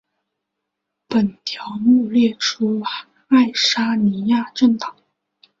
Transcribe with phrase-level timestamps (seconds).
[1.07, 2.81] 本条目列出
[3.27, 4.95] 爱沙尼亚政党。